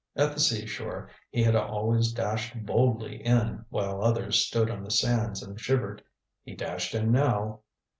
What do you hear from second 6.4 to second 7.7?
He dashed in now.